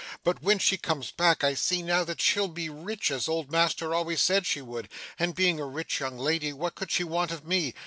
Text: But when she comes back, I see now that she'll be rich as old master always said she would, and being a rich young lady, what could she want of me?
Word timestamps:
But 0.23 0.41
when 0.41 0.57
she 0.57 0.77
comes 0.77 1.11
back, 1.11 1.43
I 1.43 1.53
see 1.53 1.83
now 1.83 2.03
that 2.05 2.19
she'll 2.19 2.47
be 2.47 2.71
rich 2.71 3.11
as 3.11 3.27
old 3.27 3.51
master 3.51 3.93
always 3.93 4.19
said 4.19 4.47
she 4.47 4.59
would, 4.59 4.89
and 5.19 5.35
being 5.35 5.59
a 5.59 5.65
rich 5.67 5.99
young 5.99 6.17
lady, 6.17 6.51
what 6.53 6.73
could 6.73 6.89
she 6.89 7.03
want 7.03 7.29
of 7.29 7.45
me? 7.45 7.75